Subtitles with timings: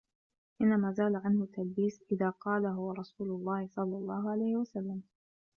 [0.61, 5.01] إنَّمَا زَالَ عَنْهُ التَّلْبِيسُ إذَا قَالَهُ رَسُولُ اللَّهِ صَلَّى اللَّهُ عَلَيْهِ وَسَلَّمَ